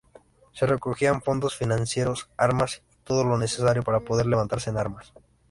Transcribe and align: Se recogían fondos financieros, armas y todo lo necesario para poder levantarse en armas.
Se 0.53 0.65
recogían 0.65 1.21
fondos 1.21 1.55
financieros, 1.55 2.27
armas 2.35 2.81
y 2.91 2.95
todo 3.03 3.23
lo 3.23 3.37
necesario 3.37 3.83
para 3.83 3.99
poder 3.99 4.25
levantarse 4.25 4.71
en 4.71 4.77
armas. 4.77 5.13